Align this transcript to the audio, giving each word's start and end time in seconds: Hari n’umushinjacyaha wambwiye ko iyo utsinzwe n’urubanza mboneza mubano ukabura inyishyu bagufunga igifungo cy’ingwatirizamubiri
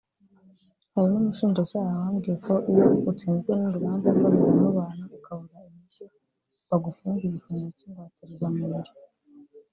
Hari 0.93 1.07
n’umushinjacyaha 1.11 1.93
wambwiye 2.01 2.35
ko 2.45 2.53
iyo 2.71 2.85
utsinzwe 3.09 3.51
n’urubanza 3.59 4.07
mboneza 4.15 4.51
mubano 4.63 5.03
ukabura 5.17 5.57
inyishyu 5.69 6.03
bagufunga 6.69 7.21
igifungo 7.27 7.67
cy’ingwatirizamubiri 7.77 8.91